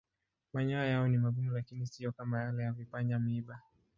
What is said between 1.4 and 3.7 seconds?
lakini siyo kama yale ya vipanya-miiba.